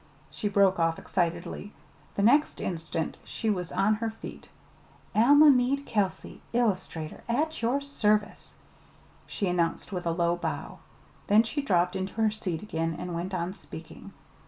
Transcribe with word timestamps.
she 0.31 0.49
broke 0.49 0.79
off 0.79 0.97
excitedly. 0.97 1.73
The 2.15 2.23
next 2.23 2.59
instant 2.59 3.17
she 3.23 3.51
was 3.51 3.71
on 3.71 3.93
her 4.01 4.09
feet. 4.09 4.49
"Alma 5.13 5.51
Mead 5.51 5.85
Kelsey, 5.85 6.41
Illustrator; 6.53 7.23
at 7.29 7.61
your 7.61 7.81
service," 7.81 8.55
she 9.27 9.45
announced 9.47 9.91
with 9.91 10.07
a 10.07 10.11
low 10.11 10.35
bow. 10.35 10.79
Then 11.27 11.43
she 11.43 11.61
dropped 11.61 11.95
into 11.95 12.13
her 12.13 12.31
seat 12.31 12.63
again 12.63 12.95
and 12.97 13.13
went 13.13 13.35
on 13.35 13.53
speaking. 13.53 14.11